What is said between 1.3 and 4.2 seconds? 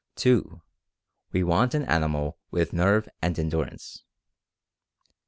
We want an animal with nerve and endurance.